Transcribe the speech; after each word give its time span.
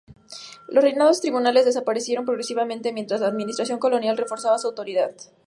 Los 0.67 0.83
reinos 0.83 1.21
tribales 1.21 1.63
desaparecieron 1.63 2.25
progresivamente, 2.25 2.91
mientras 2.91 3.21
la 3.21 3.27
administración 3.27 3.77
colonial 3.77 4.17
reforzaba 4.17 4.57
su 4.57 4.65
autoridad. 4.65 5.11